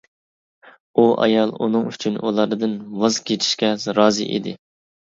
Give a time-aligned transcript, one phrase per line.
[0.95, 4.61] ئۇ ئايال ئۇنىڭ ئۈچۈن ئۇلاردىن ۋاز كېچىشكە رازى ئىدى.